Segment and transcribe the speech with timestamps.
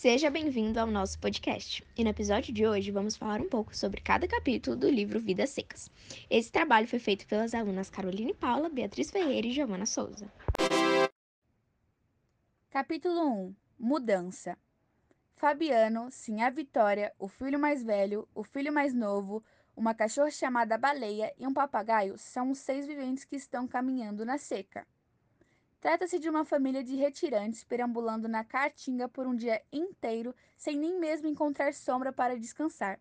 [0.00, 1.86] Seja bem-vindo ao nosso podcast.
[1.94, 5.50] E no episódio de hoje vamos falar um pouco sobre cada capítulo do livro Vidas
[5.50, 5.90] Secas.
[6.30, 10.32] Esse trabalho foi feito pelas alunas Caroline Paula, Beatriz Ferreira e Giovana Souza.
[12.70, 14.56] Capítulo 1 Mudança
[15.36, 19.44] Fabiano, sim a Vitória, o filho mais velho, o filho mais novo,
[19.76, 24.38] uma cachorra chamada Baleia e um papagaio são os seis viventes que estão caminhando na
[24.38, 24.86] seca.
[25.80, 31.00] Trata-se de uma família de retirantes perambulando na caatinga por um dia inteiro sem nem
[31.00, 33.00] mesmo encontrar sombra para descansar.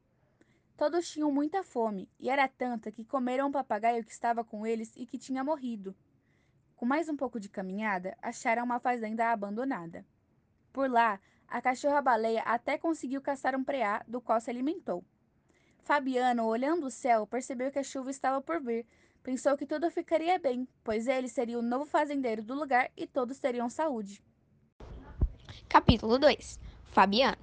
[0.77, 4.95] Todos tinham muita fome, e era tanta que comeram um papagaio que estava com eles
[4.95, 5.93] e que tinha morrido.
[6.77, 10.05] Com mais um pouco de caminhada, acharam uma fazenda abandonada.
[10.71, 15.03] Por lá, a cachorra-baleia até conseguiu caçar um preá, do qual se alimentou.
[15.89, 18.85] Fabiano, olhando o céu, percebeu que a chuva estava por vir,
[19.23, 23.39] Pensou que tudo ficaria bem, pois ele seria o novo fazendeiro do lugar e todos
[23.39, 24.21] teriam saúde.
[25.67, 27.39] Capítulo 2 Fabiano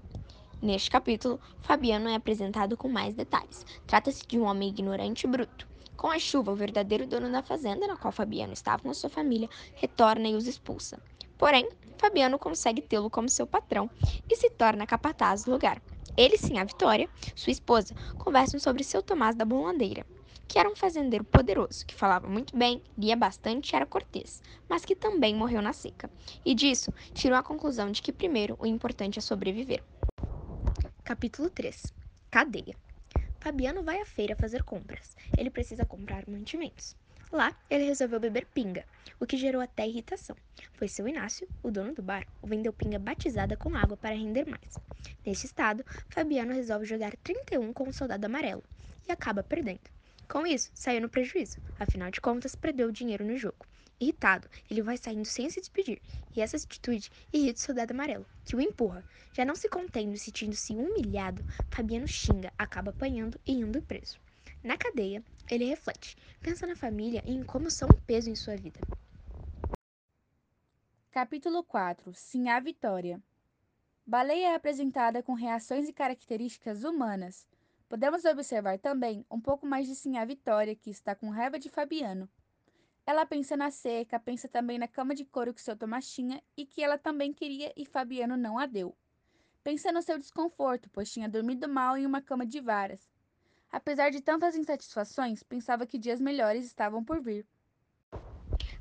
[0.62, 3.66] Neste capítulo, Fabiano é apresentado com mais detalhes.
[3.84, 5.66] Trata-se de um homem ignorante e bruto.
[5.96, 9.50] Com a chuva, o verdadeiro dono da fazenda na qual Fabiano estava com sua família
[9.74, 11.02] retorna e os expulsa.
[11.36, 13.90] Porém, Fabiano consegue tê-lo como seu patrão
[14.30, 15.82] e se torna capataz do lugar.
[16.16, 20.04] Ele sim, a Vitória, sua esposa, conversam sobre seu Tomás da Bonladeira
[20.48, 24.84] que era um fazendeiro poderoso, que falava muito bem, lia bastante e era cortês, mas
[24.84, 26.10] que também morreu na seca.
[26.44, 29.82] E disso tirou a conclusão de que, primeiro, o importante é sobreviver.
[31.04, 31.92] Capítulo 3
[32.30, 32.76] Cadeia
[33.40, 35.16] Fabiano vai à feira fazer compras.
[35.36, 36.96] Ele precisa comprar mantimentos.
[37.32, 38.86] Lá, ele resolveu beber pinga,
[39.18, 40.36] o que gerou até irritação,
[40.78, 44.46] pois seu Inácio, o dono do bar, o vendeu pinga batizada com água para render
[44.46, 44.78] mais.
[45.24, 48.62] Neste estado, Fabiano resolve jogar 31 com o soldado amarelo
[49.08, 49.90] e acaba perdendo.
[50.28, 53.66] Com isso, saiu no prejuízo, afinal de contas, perdeu o dinheiro no jogo.
[53.98, 56.00] Irritado, ele vai saindo sem se despedir,
[56.34, 59.04] e essa atitude irrita o soldado amarelo, que o empurra.
[59.32, 64.18] Já não se contendo e sentindo-se humilhado, Fabiano xinga, acaba apanhando e indo preso.
[64.66, 68.56] Na cadeia, ele reflete, pensa na família e em como são um peso em sua
[68.56, 68.80] vida.
[71.08, 73.22] Capítulo 4 Sim a Vitória
[74.04, 77.46] Baleia é apresentada com reações e características humanas.
[77.88, 81.68] Podemos observar também um pouco mais de sim a Vitória, que está com raiva de
[81.68, 82.28] Fabiano.
[83.06, 86.66] Ela pensa na seca, pensa também na cama de couro que seu Tomás tinha e
[86.66, 88.96] que ela também queria e Fabiano não a deu.
[89.62, 93.14] Pensa no seu desconforto, pois tinha dormido mal em uma cama de varas.
[93.76, 97.44] Apesar de tantas insatisfações, pensava que dias melhores estavam por vir.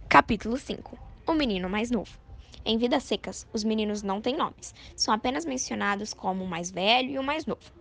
[0.07, 0.97] Capítulo 5
[1.27, 2.17] O menino mais novo.
[2.63, 7.09] Em Vidas Secas, os meninos não têm nomes, são apenas mencionados como o mais velho
[7.09, 7.73] e o mais novo.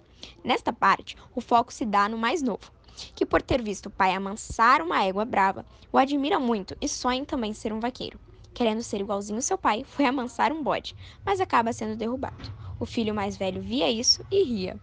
[0.43, 2.73] Nesta parte, o foco se dá no mais novo,
[3.15, 7.21] que por ter visto o pai amansar uma égua brava, o admira muito e sonha
[7.21, 8.19] em também ser um vaqueiro.
[8.53, 12.53] Querendo ser igualzinho seu pai, foi amansar um bode, mas acaba sendo derrubado.
[12.81, 14.81] O filho mais velho via isso e ria.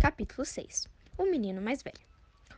[0.00, 2.04] Capítulo 6 O menino mais velho.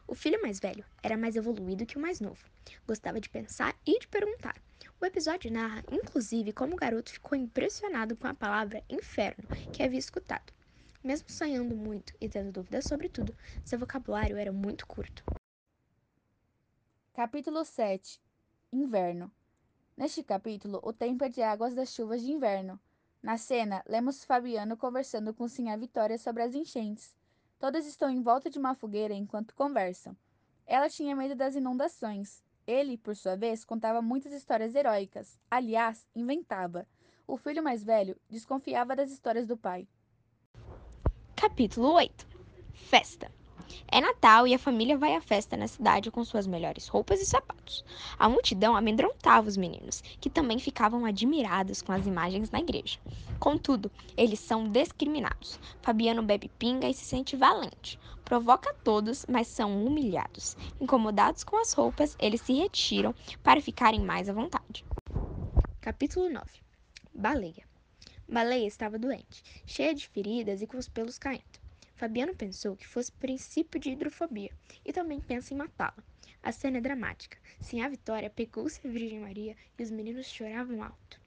[0.09, 2.43] O filho mais velho era mais evoluído que o mais novo.
[2.87, 4.55] Gostava de pensar e de perguntar.
[4.99, 9.99] O episódio narra, inclusive, como o garoto ficou impressionado com a palavra inferno que havia
[9.99, 10.53] escutado.
[11.05, 15.23] Mesmo sonhando muito e tendo dúvidas sobre tudo, seu vocabulário era muito curto.
[17.13, 18.21] Capítulo 7
[18.73, 19.31] Inverno
[19.97, 22.81] Neste capítulo, o tempo é de águas das chuvas de inverno.
[23.23, 27.15] Na cena, lemos Fabiano conversando com Sinha Vitória sobre as enchentes.
[27.59, 30.17] Todas estão em volta de uma fogueira enquanto conversam.
[30.67, 32.45] Ela tinha medo das inundações.
[32.67, 35.39] Ele, por sua vez, contava muitas histórias heróicas.
[35.51, 36.87] Aliás, inventava.
[37.27, 39.89] O filho mais velho desconfiava das histórias do pai.
[41.35, 42.27] Capítulo 8
[42.73, 43.31] Festa
[43.89, 47.27] é Natal e a família vai à festa na cidade com suas melhores roupas e
[47.27, 47.85] sapatos.
[48.19, 52.99] A multidão amedrontava os meninos, que também ficavam admirados com as imagens na igreja.
[53.39, 55.59] Contudo, eles são discriminados.
[55.83, 57.99] Fabiano bebe pinga e se sente valente.
[58.25, 60.57] Provoca todos, mas são humilhados.
[60.81, 64.85] Incomodados com as roupas, eles se retiram para ficarem mais à vontade.
[65.81, 66.45] Capítulo 9
[67.15, 67.65] Baleia
[68.29, 71.66] Baleia estava doente, cheia de feridas e com os pelos caindo.
[71.97, 74.53] Fabiano pensou que fosse princípio de hidrofobia
[74.85, 76.05] e também pensa em matá-la.
[76.43, 77.39] A cena é dramática.
[77.59, 81.19] Sim, a Vitória pegou-se a Virgem Maria e os meninos choravam alto.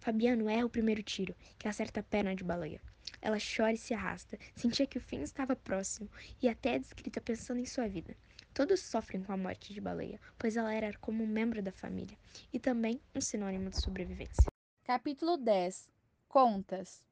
[0.00, 2.82] Fabiano erra o primeiro tiro, que acerta a perna de baleia.
[3.22, 6.10] Ela chora e se arrasta, sentia que o fim estava próximo
[6.42, 8.16] e até é descrita pensando em sua vida.
[8.52, 12.18] Todos sofrem com a morte de baleia, pois ela era como um membro da família
[12.52, 14.50] e também um sinônimo de sobrevivência.
[14.82, 15.88] Capítulo 10
[16.28, 17.09] Contas.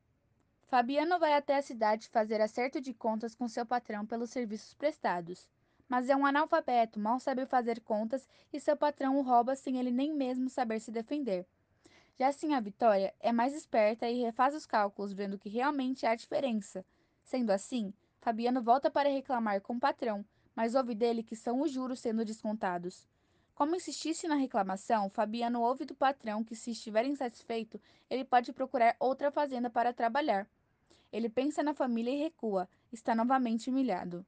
[0.69, 5.49] Fabiano vai até a cidade fazer acerto de contas com seu patrão pelos serviços prestados.
[5.89, 9.91] Mas é um analfabeto, mal sabe fazer contas e seu patrão o rouba sem ele
[9.91, 11.47] nem mesmo saber se defender.
[12.19, 16.15] Já assim a Vitória é mais esperta e refaz os cálculos, vendo que realmente há
[16.15, 16.85] diferença.
[17.23, 20.23] Sendo assim, Fabiano volta para reclamar com o patrão,
[20.55, 23.09] mas ouve dele que são os juros sendo descontados.
[23.55, 27.81] Como insistisse na reclamação, Fabiano ouve do patrão que, se estiver insatisfeito,
[28.11, 30.47] ele pode procurar outra fazenda para trabalhar.
[31.11, 34.27] Ele pensa na família e recua, está novamente humilhado.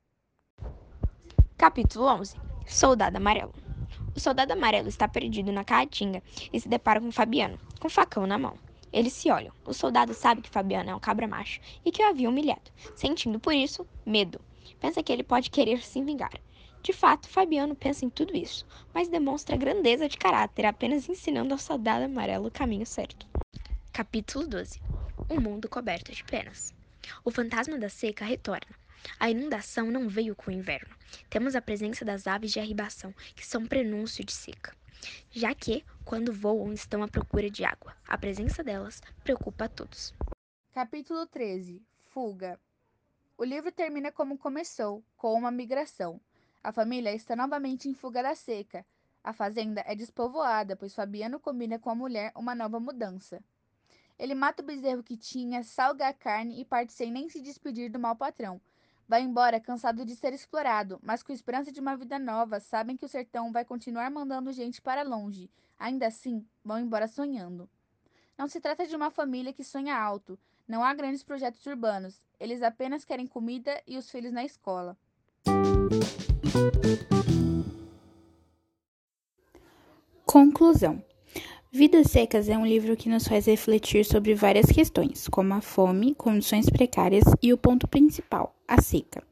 [1.58, 2.36] Capítulo 11
[2.66, 3.52] Soldado Amarelo
[4.16, 8.26] O soldado amarelo está perdido na caatinga e se depara com Fabiano, com o facão
[8.26, 8.56] na mão.
[8.90, 9.52] Eles se olham.
[9.66, 13.38] O soldado sabe que Fabiano é um cabra macho e que o havia humilhado, sentindo
[13.38, 14.40] por isso medo.
[14.80, 16.32] Pensa que ele pode querer se vingar.
[16.82, 21.58] De fato, Fabiano pensa em tudo isso, mas demonstra grandeza de caráter, apenas ensinando ao
[21.58, 23.26] soldado amarelo o caminho certo.
[23.92, 24.80] Capítulo 12
[25.32, 26.74] Um mundo coberto de penas.
[27.24, 28.74] O fantasma da seca retorna.
[29.16, 30.92] A inundação não veio com o inverno.
[31.30, 34.74] Temos a presença das aves de arribação, que são prenúncio de seca,
[35.30, 37.96] já que, quando voam, estão à procura de água.
[38.08, 40.12] A presença delas preocupa a todos.
[40.72, 41.80] Capítulo 13
[42.12, 42.58] Fuga
[43.38, 46.20] O livro termina como começou, com uma migração.
[46.60, 48.84] A família está novamente em fuga da seca.
[49.22, 53.40] A fazenda é despovoada, pois Fabiano combina com a mulher uma nova mudança.
[54.20, 57.90] Ele mata o bezerro que tinha, salga a carne e parte sem nem se despedir
[57.90, 58.60] do mau patrão.
[59.08, 63.04] Vai embora cansado de ser explorado, mas com esperança de uma vida nova, sabem que
[63.06, 65.50] o sertão vai continuar mandando gente para longe.
[65.78, 67.66] Ainda assim, vão embora sonhando.
[68.36, 70.38] Não se trata de uma família que sonha alto.
[70.68, 72.20] Não há grandes projetos urbanos.
[72.38, 74.98] Eles apenas querem comida e os filhos na escola.
[80.26, 81.02] Conclusão:
[81.72, 86.16] Vidas Secas é um livro que nos faz refletir sobre várias questões, como a fome,
[86.16, 89.22] condições precárias e o ponto principal, a seca.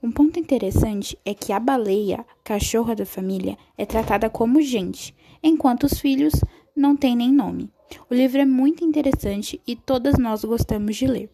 [0.00, 5.12] Um ponto interessante é que a baleia, cachorra da família, é tratada como gente,
[5.42, 6.34] enquanto os filhos
[6.74, 7.68] não têm nem nome.
[8.08, 11.28] O livro é muito interessante e todas nós gostamos de ler.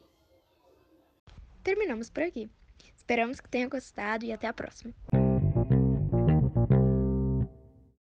[1.62, 2.49] Terminamos por aqui.
[2.96, 4.94] Esperamos que tenham gostado e até a próxima.